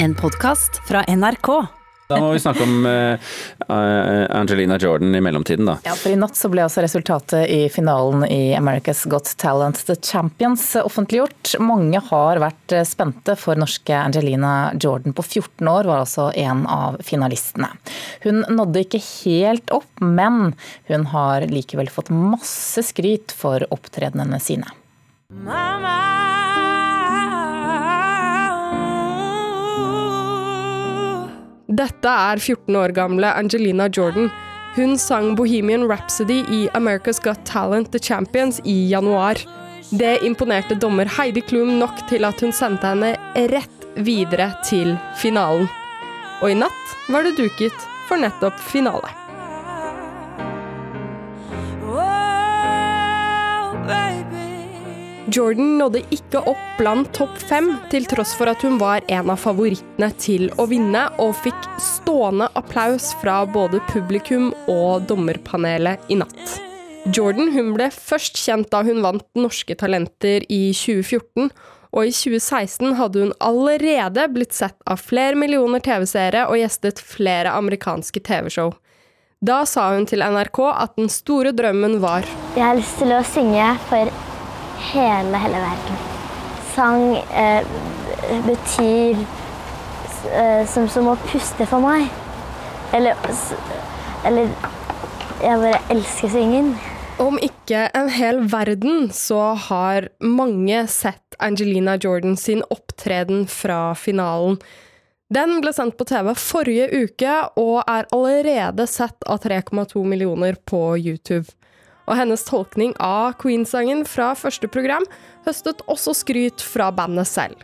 [0.00, 1.66] En podkast fra NRK.
[2.08, 3.30] Da må vi snakke om eh,
[4.36, 5.74] Angelina Jordan i mellomtiden, da.
[5.84, 9.96] Ja, for I natt så ble altså resultatet i finalen i America's Got Talent The
[9.98, 11.56] Champions offentliggjort.
[11.58, 16.62] Mange har vært eh, spente, for norske Angelina Jordan på 14 år var altså en
[16.70, 17.72] av finalistene.
[18.22, 20.54] Hun nådde ikke helt opp, men
[20.88, 24.70] hun har likevel fått masse skryt for opptredenene sine.
[25.34, 26.27] Mama.
[31.68, 34.30] Dette er 14 år gamle Angelina Jordan.
[34.72, 39.36] Hun sang Bohemian Rhapsody i America's Got Talent The Champions i januar.
[39.90, 43.12] Det imponerte dommer Heidi Klum nok til at hun sendte henne
[43.52, 45.68] rett videre til finalen.
[46.40, 49.17] Og i natt var det duket for nettopp finale.
[55.28, 59.40] Jordan nådde ikke opp blant topp fem, til tross for at hun var en av
[59.42, 66.54] favorittene til å vinne, og fikk stående applaus fra både publikum og dommerpanelet i natt.
[67.12, 71.52] Jordan ble først kjent da hun vant Norske Talenter i 2014,
[71.92, 77.52] og i 2016 hadde hun allerede blitt sett av flere millioner TV-seere og gjestet flere
[77.56, 78.72] amerikanske TV-show.
[79.44, 82.26] Da sa hun til NRK at den store drømmen var
[82.56, 84.10] Jeg har lyst til å synge for
[84.92, 86.00] hele, hele verden.
[86.74, 87.66] Sang eh,
[88.46, 89.16] betyr
[90.32, 92.08] eh, som, som, å puste for meg.
[92.96, 93.18] Eller,
[94.26, 94.48] eller
[95.38, 96.72] Jeg bare elsker syngen.
[97.22, 104.58] Om ikke en hel verden, så har mange sett Angelina Jordan sin opptreden fra finalen.
[105.28, 110.80] Den ble sendt på TV forrige uke og er allerede sett av 3,2 millioner på
[110.96, 111.57] YouTube
[112.08, 115.04] og hennes tolkning av Queen-sangen fra første program
[115.46, 117.60] høstet også skryt fra bandet selv.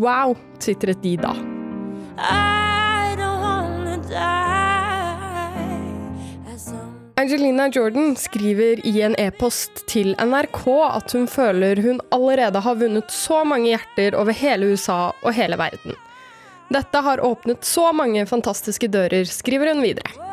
[0.00, 1.34] Wow, tvitret de da.
[7.20, 13.12] Angelina Jordan skriver i en e-post til NRK at hun føler hun allerede har vunnet
[13.12, 15.98] så mange hjerter over hele USA og hele verden.
[16.72, 20.30] Dette har åpnet så mange fantastiske dører, skriver hun videre.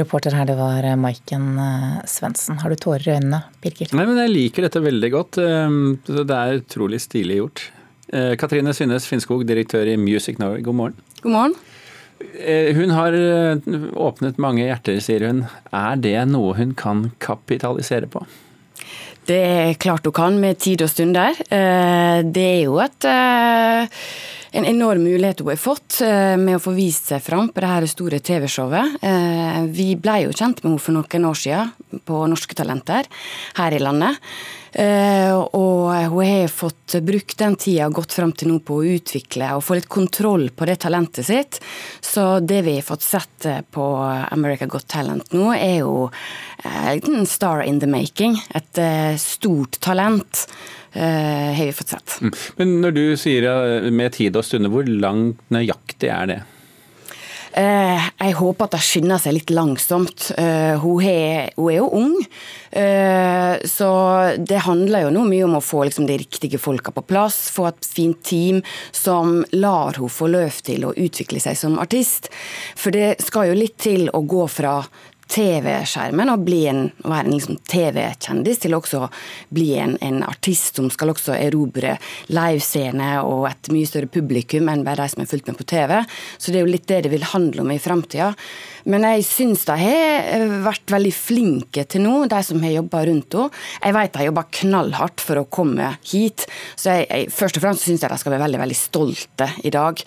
[0.00, 2.58] Reporter her, det var eh, Maiken eh, Svendsen.
[2.62, 3.92] Har du tårer i øynene, Birger?
[3.94, 5.38] Nei, men jeg liker dette veldig godt.
[5.42, 7.64] Ehm, det er utrolig stilig gjort.
[8.14, 10.98] Eh, Katrine Synnes Finnskog, direktør i Music Norway, god morgen.
[11.22, 11.56] God morgen.
[12.24, 13.12] Hun har
[14.00, 15.42] åpnet mange hjerter, sier hun.
[15.74, 18.22] Er det noe hun kan kapitalisere på?
[19.24, 21.38] Det er klart hun kan, med tid og stunder.
[21.48, 23.06] Det er jo et
[24.54, 27.90] en enorm mulighet hun har fått eh, med å få vist seg fram på dette
[27.90, 29.00] store TV-showet.
[29.02, 33.08] Eh, vi ble jo kjent med henne for noen år siden på Norske Talenter
[33.58, 34.20] her i landet.
[34.74, 39.52] Eh, og hun har fått brukt den tida gått fram til nå på å utvikle
[39.54, 41.60] og få litt kontroll på det talentet sitt.
[42.02, 43.88] Så det vi har fått sett på
[44.34, 46.08] America Got Talent nå, er jo
[46.64, 48.38] en star in the making.
[48.54, 48.82] Et
[49.20, 50.46] stort talent
[50.96, 52.18] Eh, har vi fått sett.
[52.20, 52.34] Mm.
[52.56, 56.36] Men når du sier med tid og stunder, hvor langt nøyaktig er det?
[57.54, 60.30] Eh, jeg håper at det skynder seg litt langsomt.
[60.38, 62.16] Eh, hun, er, hun er jo ung,
[63.70, 63.88] så
[64.42, 67.36] det handler jo nå mye om å få liksom de riktige folka på plass.
[67.54, 68.58] Få et fint team
[68.90, 72.32] som lar hun få løp til å utvikle seg som artist.
[72.74, 74.80] For det skal jo litt til å gå fra
[75.30, 79.06] TV-skjermen og en, være en liksom TV-kjendis til også
[79.54, 81.96] bli en, en, artist som skal også erobre
[82.32, 85.96] livescene og et mye større publikum enn bare de som har fulgt med på TV.
[86.38, 88.32] Så det er jo litt det det vil handle om i framtida.
[88.90, 93.04] Men jeg syns de har eh, vært veldig flinke til nå, de som har jobba
[93.08, 93.62] rundt henne.
[93.80, 96.46] Jeg vet de har jobba knallhardt for å komme hit,
[96.76, 99.72] så jeg, jeg, først og fremst syns jeg de skal være veldig, veldig stolte i
[99.74, 100.04] dag.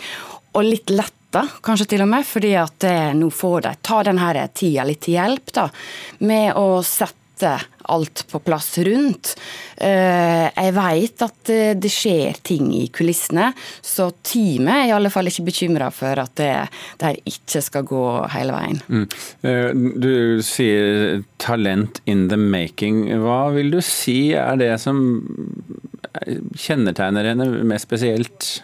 [0.58, 4.50] Og litt lett kanskje til og med, fordi at eh, nå får de ta denne
[4.56, 5.70] tida litt til hjelp da,
[6.26, 7.58] med å sette
[7.88, 9.36] alt på plass rundt.
[9.78, 13.52] Eh, jeg vet at eh, det skjer ting i kulissene,
[13.82, 16.52] så teamet er i alle fall ikke bekymra for at det,
[17.04, 18.82] det ikke skal gå hele veien.
[18.88, 19.06] Mm.
[20.02, 23.06] Du sier 'talent in the making'.
[23.22, 25.22] Hva vil du si er det som
[26.58, 28.58] kjennetegner henne mest spesielt?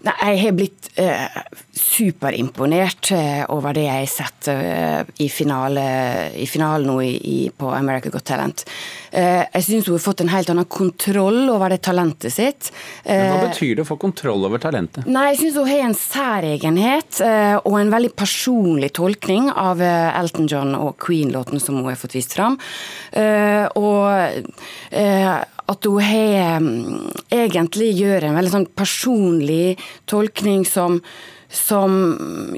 [0.00, 1.40] Nei, jeg har blitt eh,
[1.76, 5.82] superimponert uh, over det jeg har sett eh, i, finale,
[6.40, 8.64] i finalen nå i, i, på America Got Talent.
[9.12, 12.68] jeg syns hun har fått en helt annen kontroll over det talentet sitt.
[13.04, 15.08] Men Hva betyr det å få kontroll over talentet?
[15.10, 17.20] Nei, Jeg syns hun har en særegenhet
[17.66, 22.38] og en veldig personlig tolkning av Elton John og Queen-låten som hun har fått vist
[22.38, 22.60] fram.
[23.74, 24.06] og
[25.70, 29.76] at hun har mm, egentlig gjør en veldig sånn personlig
[30.10, 30.98] tolkning som,
[31.46, 31.94] som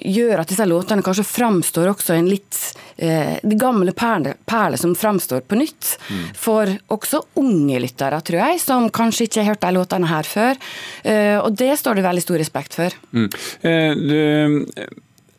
[0.00, 2.60] gjør at disse låtene kanskje framstår også en litt
[2.96, 5.94] eh, De gamle perler, perle som framstår på nytt.
[6.08, 6.24] Mm.
[6.38, 10.60] For også unge lyttere, tror jeg, som kanskje ikke har hørt de låtene her før.
[11.04, 13.00] Eh, og det står det veldig stor respekt for.
[13.12, 13.30] Mm.
[13.68, 14.20] Eh, du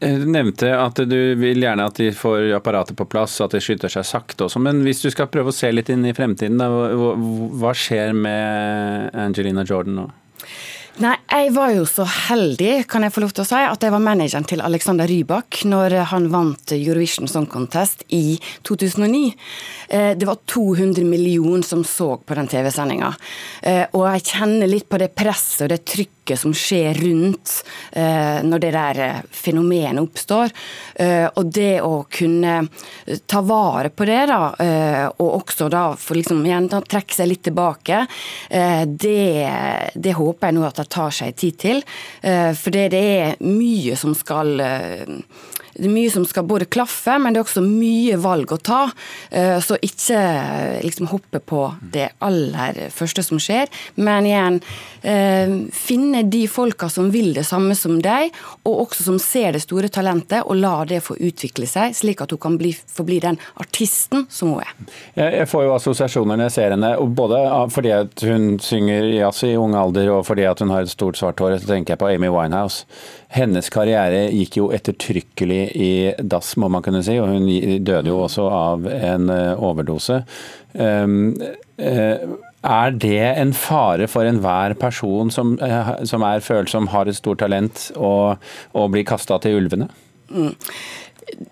[0.04, 3.92] du nevnte at du vil gjerne at de får apparatet på plass, at de skyter
[3.92, 4.62] seg sakte også.
[4.64, 9.16] Men hvis du skal prøve å se litt inn i fremtiden, da, hva skjer med
[9.26, 10.10] Angelina Jordan nå?
[11.02, 13.94] Nei, jeg var jo så heldig, kan jeg få lov til å si, at jeg
[13.96, 18.38] var manageren til Alexander Rybak når han vant Eurovision Song Contest i
[18.70, 19.24] 2009.
[19.90, 23.10] Eh, det var 200 millioner som så på den TV-sendinga.
[23.66, 27.58] Eh, og jeg kjenner litt på det presset og det trykket som skjer rundt
[27.92, 30.54] eh, når det der fenomenet oppstår.
[31.34, 32.54] Og det å kunne
[33.28, 34.40] ta vare på det, da,
[35.18, 38.04] og også da få liksom trekke seg litt tilbake,
[38.50, 39.26] det,
[39.96, 41.84] det håper jeg nå at tar seg tid til.
[42.22, 45.18] Eh, for det er mye som skal eh,
[45.76, 48.82] det er mye som skal både klaffe, men det er også mye valg å ta.
[49.30, 50.22] Eh, så ikke
[50.86, 54.64] liksom hoppe på det aller første som skjer, men igjen
[55.04, 58.30] finne de folka som vil det samme som deg,
[58.64, 62.32] og også som ser det store talentet, og la det få utvikle seg, slik at
[62.32, 64.72] hun kan bli, få bli den artisten som hun er.
[65.20, 67.42] Jeg får jo assosiasjoner når jeg ser henne, både
[67.76, 71.20] fordi at hun synger jazz i ung alder, og fordi at hun har et stort
[71.20, 71.58] svart hår.
[71.60, 72.88] Så tenker jeg på Amy Winehouse.
[73.34, 77.50] Hennes karriere gikk jo ettertrykkelig i dass, må man kunne si, og hun
[77.86, 80.24] døde jo også av en eh, overdose.
[80.74, 81.34] Ehm,
[81.78, 82.26] eh,
[82.64, 87.44] er det en fare for enhver person som, eh, som er følsom, har et stort
[87.44, 89.90] talent, å bli kasta til ulvene?
[90.34, 90.54] Mm.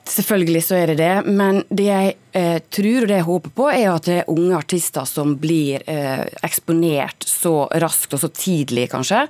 [0.07, 3.67] Selvfølgelig så er det det, men det jeg eh, tror og det jeg håper på,
[3.71, 8.87] er at det er unge artister som blir eh, eksponert så raskt og så tidlig,
[8.91, 9.25] kanskje.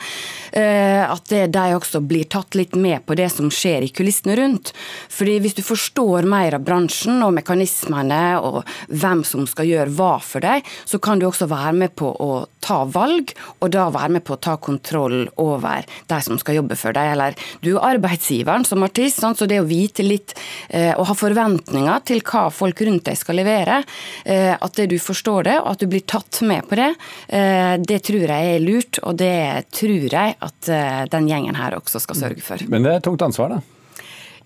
[0.57, 4.74] Eh, at de også blir tatt litt med på det som skjer i kulissene rundt.
[5.12, 10.13] Fordi hvis du forstår mer av bransjen og mekanismene og hvem som skal gjøre hva
[10.24, 12.31] for deg, så kan du også være med på å
[12.62, 16.77] ta valg, og da være med på å ta kontroll over de som skal jobbe
[16.77, 17.15] for deg.
[17.15, 20.36] Eller du er arbeidsgiveren som artist, så det å vite litt
[20.71, 23.81] og ha forventninger til hva folk rundt deg skal levere,
[24.25, 26.93] eh, at du forstår det, og at du blir tatt med på det,
[27.29, 31.77] eh, det tror jeg er lurt, og det tror jeg at eh, den gjengen her
[31.77, 32.63] også skal sørge for.
[32.71, 33.61] Men det er tungt ansvar, da?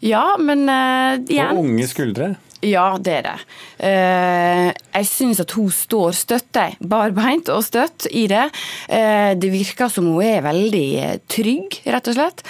[0.03, 2.35] Ja, men uh, igjen På unge skuldre?
[2.65, 3.35] Ja, det er det.
[3.79, 8.47] Jeg syns at hun står støtt, barbeint og støtt i det.
[8.89, 10.87] Det virker som hun er veldig
[11.29, 12.41] trygg, rett og slett.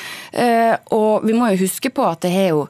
[0.95, 2.61] Og vi må jo huske på at det har jo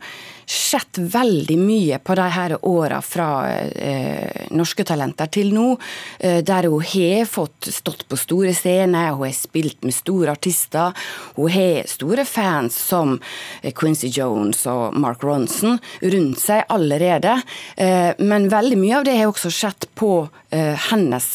[0.45, 5.75] sett veldig mye på de her åra fra eh, Norske Talenter til nå,
[6.19, 10.93] eh, der hun har fått stått på store scener, hun har spilt med store artister.
[11.35, 13.17] Hun har store fans som
[13.61, 17.39] eh, Quincy Jones og Mark Ronson rundt seg allerede.
[17.77, 20.11] Eh, men veldig mye av det har også skjedd på
[20.55, 21.29] eh, hennes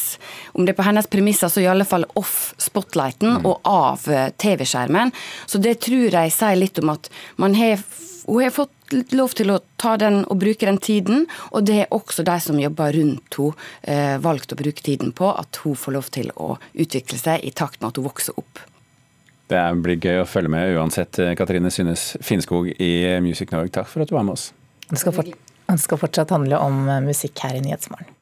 [0.53, 3.45] Om det er på hennes premisser, så i alle fall off spotlighten mm.
[3.47, 5.13] og av eh, TV-skjermen.
[5.45, 7.11] Så det tror jeg sier litt om at
[7.41, 7.79] man har
[8.31, 11.95] hun har fått lov til å ta den og bruke den tiden, og det er
[11.95, 15.95] også de som jobber rundt henne, eh, valgt å bruke tiden på, at hun får
[15.97, 18.63] lov til å utvikle seg i takt med at hun vokser opp.
[19.51, 21.19] Det blir gøy å følge med uansett.
[21.19, 23.69] Eh, Katrine Synnes Finnskog i Music Norway.
[23.69, 24.53] takk for at du var med oss.
[24.87, 25.33] Det skal, fort,
[25.67, 28.15] det skal fortsatt handle om eh, musikk her i Nyhetsmorgen.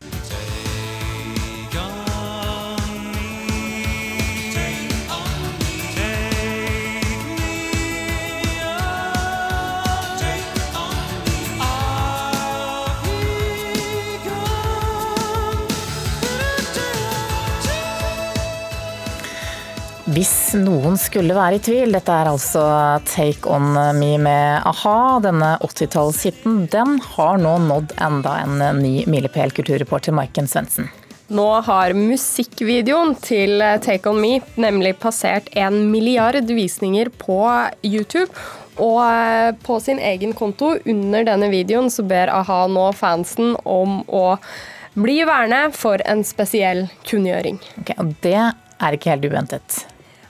[20.20, 22.62] Hvis noen skulle være i tvil, dette er altså
[23.08, 24.96] Take On Me med a-ha.
[25.24, 30.90] Denne 80-tallshiten den har nå nådd enda en ny milepæl, kulturreporter Maiken Svendsen.
[31.32, 37.38] Nå har musikkvideoen til Take On Me nemlig passert en milliard visninger på
[37.88, 38.28] YouTube.
[38.76, 44.26] Og på sin egen konto under denne videoen så ber a-ha nå fansen om å
[45.00, 47.62] bli værende for en spesiell kunngjøring.
[47.86, 49.80] Okay, og det er ikke helt uventet.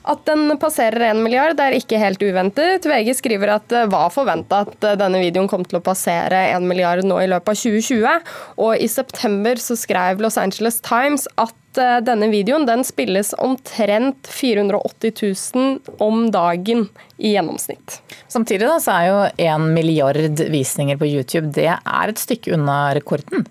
[0.09, 2.87] At den passerer en milliard er ikke helt uventet.
[2.89, 7.05] VG skriver at det var forventa at denne videoen kom til å passere en milliard
[7.05, 8.31] nå i løpet av 2020.
[8.65, 14.31] Og i september så skrev Los Angeles Times at eh, denne videoen den spilles omtrent
[14.33, 15.13] 480
[15.53, 16.87] 000 om dagen
[17.17, 17.99] i gjennomsnitt.
[18.31, 22.81] Samtidig da, så er jo en milliard visninger på YouTube det er et stykke unna
[22.97, 23.45] rekorden.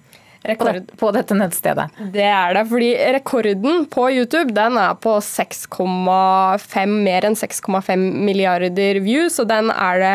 [0.48, 0.80] Rekord.
[0.90, 1.88] På, på, dette nettstedet.
[2.14, 9.02] Det er det, fordi rekorden på YouTube den er på 6,5, mer enn 6,5 milliarder
[9.04, 10.14] views, og den er det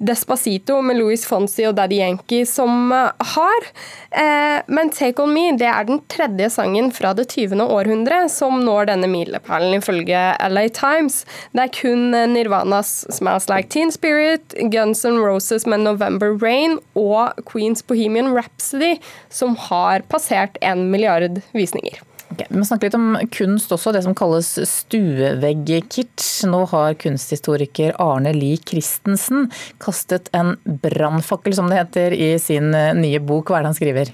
[0.00, 3.66] Despacito med Louis Fonsi og Daddy Yankee som eh, har.
[4.10, 7.60] Eh, men Take On Me det er den tredje sangen fra det 20.
[7.60, 11.22] århundre som når denne milepælen, ifølge LA Times.
[11.52, 17.36] Det er kun Nirvanas Smells Like Teen Spirit, Guns N' Roses med November Rain og
[17.50, 18.96] Queens Bohemian Rhapsody
[19.28, 22.00] som har passert en milliard visninger.
[22.40, 26.46] Okay, vi må snakke litt om kunst også, det som kalles stueveggkitsch.
[26.48, 29.50] Nå har kunsthistoriker Arne Lie Christensen
[29.82, 33.50] kastet en brannfakkel, som det heter, i sin eh, nye bok.
[33.50, 34.12] Hva er det han skriver?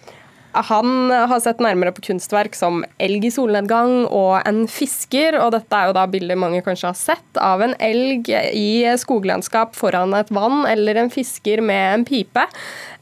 [0.57, 5.37] Han har sett nærmere på kunstverk som elg i solnedgang og en fisker.
[5.39, 9.77] og Dette er jo da bilder mange kanskje har sett av en elg i skoglandskap
[9.79, 12.49] foran et vann, eller en fisker med en pipe.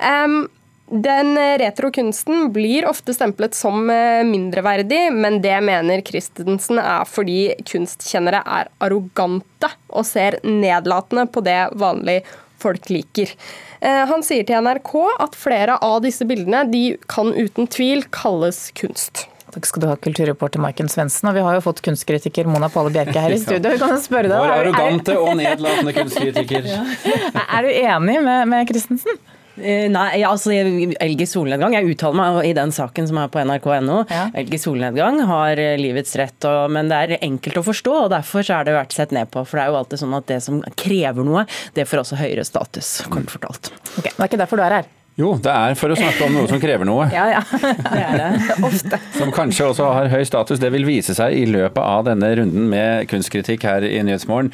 [0.02, 0.42] Um,
[0.90, 8.42] den retrokunsten blir ofte stemplet som eh, mindreverdig, men det mener Christensen er fordi kunstkjennere
[8.44, 12.26] er arrogante og ser nedlatende på det vanlige
[12.60, 13.32] folk liker.
[13.80, 14.92] Eh, han sier til NRK
[15.24, 19.26] at flere av disse bildene de kan uten tvil kalles kunst.
[19.54, 21.28] Takk skal du ha, kulturreporter Maiken Svendsen.
[21.30, 23.70] Og vi har jo fått kunstkritiker Mona Palle Bjerke her i studio.
[23.70, 24.36] Vi kan spørre deg.
[24.36, 26.68] Vår arrogante og nedlatende kunstkritiker.
[27.54, 29.20] Er du enig med, med Christensen?
[29.60, 31.76] Eh, nei, altså elg i solnedgang.
[31.76, 34.00] Jeg uttaler meg i den saken som er på nrk.no.
[34.10, 34.26] Ja.
[34.34, 37.94] Elg i solnedgang har eh, livets rett, og, men det er enkelt å forstå.
[38.06, 39.44] og Derfor så er det vært sett ned på.
[39.46, 41.46] For det er jo alltid sånn at det som krever noe,
[41.78, 43.72] det får også høyere status, kort fortalt.
[43.98, 44.10] Okay.
[44.10, 44.92] Det er ikke derfor du er her?
[45.14, 47.04] Jo, det er for å snakke om noe som krever noe.
[47.14, 47.42] ja, ja.
[47.54, 48.54] Det er det.
[48.66, 48.98] Ofte.
[49.14, 50.58] Som kanskje også har høy status.
[50.58, 54.50] Det vil vise seg i løpet av denne runden med kunstkritikk her i Nyhetsmorgen.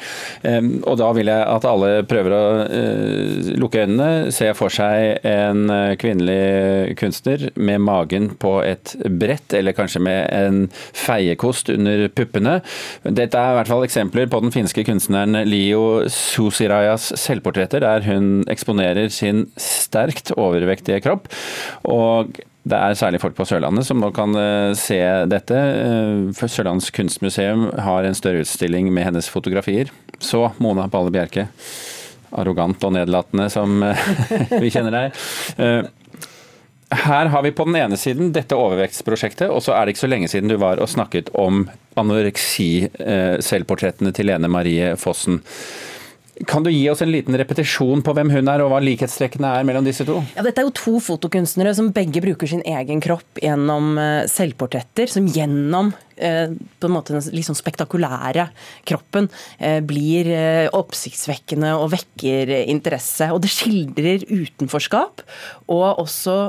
[0.85, 5.65] Og da vil jeg at alle prøver å eh, lukke øynene, se for seg en
[5.73, 12.59] eh, kvinnelig kunstner med magen på et brett, eller kanskje med en feiekost under puppene.
[13.01, 18.43] Dette er i hvert fall eksempler på den finske kunstneren Lio Susirayas selvportretter, der hun
[18.51, 21.29] eksponerer sin sterkt over overvektige kropp.
[21.89, 24.99] Og det er særlig folk på Sørlandet som nå kan eh, se
[25.31, 25.61] dette.
[26.37, 29.89] Sørlands kunstmuseum har en større utstilling med hennes fotografier.
[30.21, 31.47] Så Mona Balle Bjerke,
[32.37, 34.05] arrogant og nedlatende som eh,
[34.61, 35.89] vi kjenner deg.
[36.91, 40.07] Her har vi på den ene siden dette overvektsprosjektet, og så er det ikke så
[40.11, 45.39] lenge siden du var og snakket om anoreksi-selvportrettene til Lene Marie Fossen.
[46.47, 49.67] Kan du gi oss en liten repetisjon på hvem hun er, og hva likhetstrekkene er
[49.67, 50.19] mellom disse to?
[50.35, 55.11] Ja, dette er jo to fotokunstnere som begge bruker sin egen kropp gjennom eh, selvportretter.
[55.11, 58.47] Som gjennom eh, på en måte den liksom spektakulære
[58.87, 59.29] kroppen
[59.59, 60.31] eh, blir
[60.77, 63.31] oppsiktsvekkende og vekker interesse.
[63.33, 65.25] Og det skildrer utenforskap,
[65.71, 66.39] og også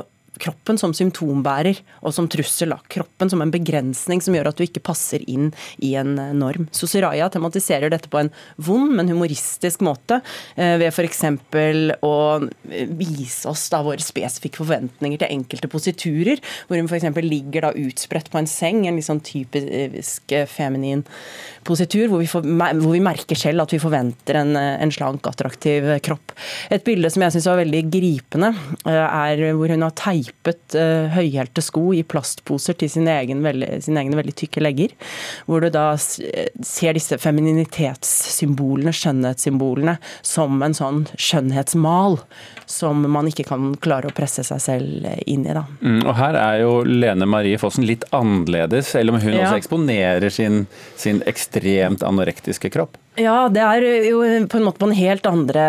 [0.41, 2.73] kroppen som symptombærer og som trussel.
[2.93, 5.51] Kroppen som en begrensning som gjør at du ikke passer inn
[5.83, 6.53] i en norm.
[6.53, 6.67] norm.
[6.71, 10.21] Sosiraya tematiserer dette på en vond, men humoristisk måte
[10.55, 11.23] eh, ved f.eks.
[12.03, 12.15] å
[12.69, 17.09] eh, vise oss da våre spesifikke forventninger til enkelte positurer, hvor hun f.eks.
[17.23, 21.03] ligger da utspredt på en seng, en litt sånn typisk feminin
[21.63, 22.45] positur, hvor vi, får,
[22.81, 26.35] hvor vi, merker selv at vi forventer en, en slank, attraktiv kropp.
[26.73, 28.51] Et bilde som jeg syns var veldig gripende,
[28.89, 33.81] er hvor hun har teipet teipet uh, høyhælte sko i plastposer til sine, egen, veldig,
[33.83, 34.93] sine egne veldig tykke legger.
[35.47, 42.19] Hvor du da ser disse femininitetssymbolene, skjønnhetssymbolene, som en sånn skjønnhetsmal
[42.69, 45.53] som man ikke kan klare å presse seg selv inn i.
[45.53, 45.65] Da.
[45.83, 49.47] Mm, og her er jo Lene Marie Fossen litt annerledes, selv om hun ja.
[49.47, 50.65] også eksponerer sin,
[50.99, 52.97] sin ekstremt anorektiske kropp.
[53.13, 55.63] Ja, det er jo på en måte på den helt andre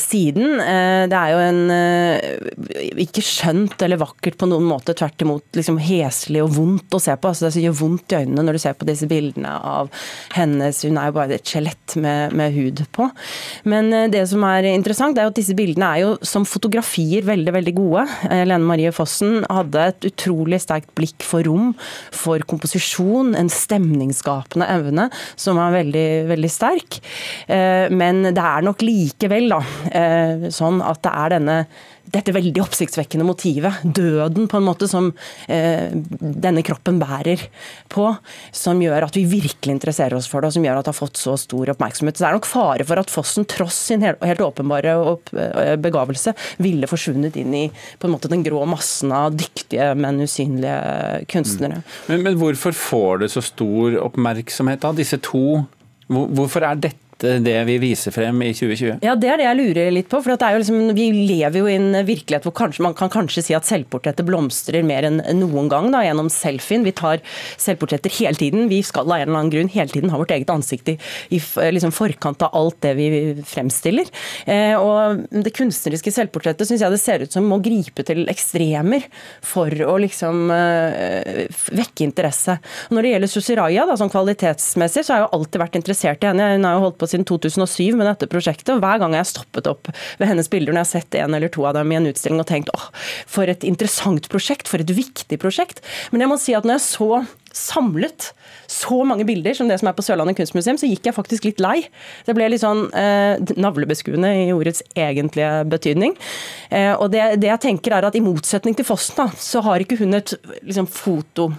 [0.00, 0.56] siden.
[0.58, 5.54] Eh, det er jo en eh, ikke skjønt eller vakkert på noen måte, tvert imot
[5.54, 7.30] liksom heslig og vondt å se på.
[7.30, 9.92] Altså, det gjør vondt i øynene når du ser på disse bildene av
[10.34, 13.06] hennes Hun er jo bare et skjelett med, med, hud på.
[13.70, 17.22] Men eh, det som er interessant, er jo at disse bildene er jo som fotografier
[17.30, 18.08] veldig, veldig gode.
[18.26, 21.70] Lene Marie Fossen hadde et utrolig sterkt blikk for rom,
[22.10, 25.08] for komposisjon, en stemningsskapende evne
[25.38, 26.71] som er veldig, veldig sterk.
[26.72, 27.00] Sterk.
[27.92, 29.60] Men det er nok likevel da,
[30.54, 31.56] sånn at det er denne
[32.12, 35.10] dette veldig oppsiktsvekkende motivet, døden på en måte som
[35.46, 37.44] eh, denne kroppen bærer
[37.92, 38.08] på,
[38.50, 40.98] som gjør at vi virkelig interesserer oss for det, og som gjør at det har
[40.98, 42.18] fått så stor oppmerksomhet.
[42.18, 45.74] Så det er nok fare for at Fossen, tross sin helt, helt åpenbare opp, eh,
[45.80, 51.22] begavelse, ville forsvunnet inn i på en måte den grå massen av dyktige, men usynlige
[51.32, 51.82] kunstnere.
[51.82, 51.92] Mm.
[52.10, 55.62] Men, men hvorfor får det så stor oppmerksomhet da, disse to?
[56.08, 58.98] Hvorfor er dette det vi viser frem i 2020?
[59.04, 60.22] Ja, Det er det jeg lurer litt på.
[60.22, 63.64] for liksom, Vi lever jo i en virkelighet hvor kanskje, man kan kanskje si at
[63.68, 66.84] selvportrettet blomstrer mer enn noen gang da, gjennom selfien.
[66.84, 67.22] Vi tar
[67.56, 68.68] selvportretter hele tiden.
[68.68, 70.98] Vi skal av en eller annen grunn hele tiden ha vårt eget ansikt i,
[71.30, 71.40] i
[71.72, 73.08] liksom, forkant av alt det vi
[73.46, 74.10] fremstiller.
[74.46, 79.06] Eh, og Det kunstneriske selvportrettet syns jeg det ser ut som må gripe til ekstremer
[79.44, 82.58] for å liksom eh, vekke interesse.
[82.90, 86.30] Når det gjelder Susiraya, da, sånn kvalitetsmessig, så har jeg jo alltid vært interessert i
[86.30, 86.50] henne.
[86.56, 88.74] Hun har jo holdt på siden 2007 med dette prosjektet.
[88.74, 91.38] og Hver gang jeg har stoppet opp ved hennes bilder når jeg har sett en
[91.38, 92.88] eller to av dem i en utstilling og tenkt åh,
[93.30, 95.84] for et interessant prosjekt, for et viktig prosjekt.
[96.10, 97.10] Men jeg må si at når jeg så
[97.52, 98.32] samlet
[98.70, 101.60] så mange bilder som det som er på Sørlandet kunstmuseum, så gikk jeg faktisk litt
[101.62, 101.76] lei.
[102.26, 106.16] Det ble litt sånn eh, navlebeskuende i ordets egentlige betydning.
[106.70, 109.84] Eh, og det, det, jeg tenker er at i motsetning til Fossen, da, så har
[109.84, 111.50] ikke hun et liksom, foto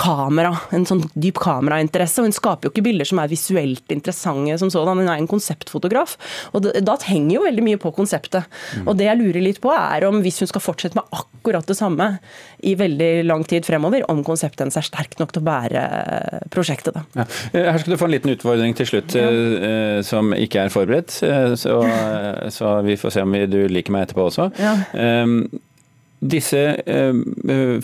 [0.00, 2.20] kamera, en sånn dyp kamerainteresse.
[2.20, 5.02] og Hun skaper jo ikke bilder som er visuelt interessante som sådan.
[5.02, 6.16] Hun er en konseptfotograf.
[6.52, 8.44] og Da henger jo veldig mye på konseptet.
[8.76, 8.88] Mm.
[8.88, 11.76] Og Det jeg lurer litt på, er om hvis hun skal fortsette med akkurat det
[11.76, 12.18] samme
[12.62, 15.84] i veldig lang tid fremover, om konseptet hennes er sterkt nok til å bære
[16.52, 16.94] prosjektet.
[16.94, 17.04] Da.
[17.16, 17.70] Ja.
[17.72, 19.30] Her skal du få en liten utfordring til slutt, ja.
[19.30, 21.16] Eh, som ikke er forberedt.
[21.26, 21.80] Eh, så,
[22.52, 24.50] så, vi får se om du liker meg etterpå også.
[24.60, 24.76] Ja.
[25.24, 25.44] Um,
[26.20, 27.20] disse eh,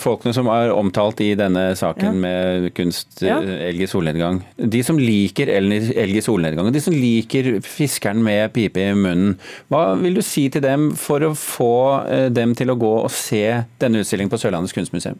[0.00, 2.12] folkene som er omtalt i denne saken ja.
[2.20, 3.38] med kunst, ja.
[3.40, 4.42] Eh, elg i solnedgang.
[4.56, 9.38] De som liker elg i solnedgang, de som liker fiskeren med pipe i munnen.
[9.72, 13.12] Hva vil du si til dem for å få eh, dem til å gå og
[13.14, 13.46] se
[13.80, 15.18] denne utstillingen på Sørlandets kunstmuseum?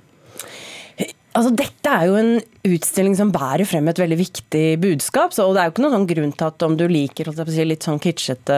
[1.36, 5.34] Altså, dette er jo en utstilling som bærer frem et veldig viktig budskap.
[5.34, 7.66] Så, og Det er jo ikke noen sånn grunn til at om du liker si,
[7.66, 8.56] litt sånn kitschete,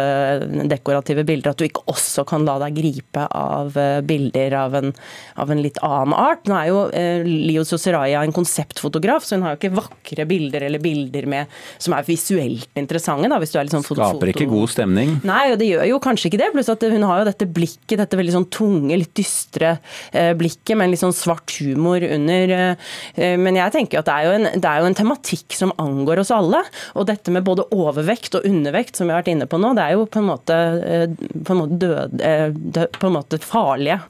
[0.70, 4.92] dekorative bilder, at du ikke også kan la deg gripe av uh, bilder av en,
[5.36, 6.46] av en, litt annen art.
[6.48, 10.68] Nå er jo eh, Leo Soseraya en konseptfotograf, så hun har jo ikke vakre bilder
[10.68, 13.28] eller bilder med, som er visuelt interessante.
[13.28, 15.16] Da, hvis du er litt sånn Skaper ikke god stemning?
[15.26, 16.50] Nei, og det gjør jo kanskje ikke det.
[16.54, 19.76] Pluss at hun har jo dette blikket, dette veldig sånn tunge, litt dystre
[20.12, 22.78] eh, blikket med en litt sånn svart humor under
[23.18, 26.22] Eh, men jeg tenker at det er, en, det er, jo en, tematikk som angår
[26.24, 26.62] oss alle.
[26.98, 29.86] Og dette med både overvekt og undervekt, som vi har vært inne på nå, det
[29.86, 34.00] er jo på en måte, eh, på en måte, død, eh, på en måte farlige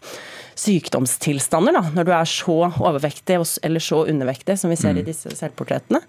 [0.58, 5.00] sykdomstilstander da, når du er så overvektig eller så undervektig som vi ser mm.
[5.00, 6.00] i disse selvportrettene.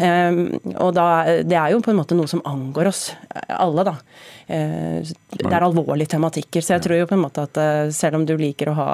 [0.00, 0.40] Um,
[0.78, 1.08] og da,
[1.44, 3.02] Det er jo på en måte noe som angår oss
[3.52, 3.84] alle.
[3.90, 3.94] da.
[4.48, 5.04] Uh,
[5.36, 6.64] det er alvorlige tematikker.
[6.64, 8.90] Så jeg tror jo på en måte at uh, selv om du liker å ha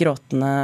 [0.00, 0.54] gråtende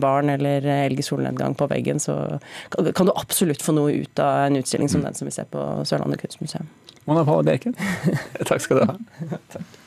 [0.00, 2.38] barn eller elg i solnedgang på veggen, så
[2.72, 5.10] kan du absolutt få noe ut av en utstilling som mm.
[5.10, 6.70] den som vi ser på Sørlandet kunstmuseum.
[7.06, 7.76] Mona Palle Bjerken,
[8.48, 9.66] takk skal du ha.